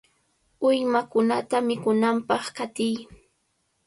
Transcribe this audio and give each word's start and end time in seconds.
¡Uywakunata 0.67 1.57
mikunanpaq 1.67 2.43
qatiy! 2.55 2.95